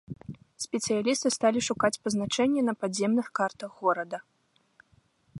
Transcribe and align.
Спецыялісты 0.63 1.31
сталі 1.35 1.59
шукаць 1.67 1.99
пазначэнне 2.05 2.63
на 2.69 2.73
падземных 2.85 3.27
картах 3.41 3.71
горада. 3.83 4.17